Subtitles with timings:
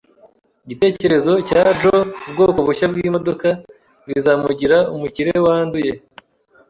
[0.65, 3.47] Igitekerezo cya Joe kubwoko bushya bwimodoka
[4.07, 5.91] bizamugira umukire wanduye.